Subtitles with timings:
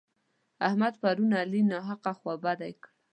[0.67, 2.87] احمد پرون علي ناحقه خوابدی کړ.